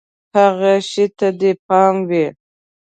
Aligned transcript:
هر 0.33 0.57
شي 0.91 1.05
ته 1.17 1.27
دې 1.39 1.51
پام 1.67 1.95
وي! 2.09 2.25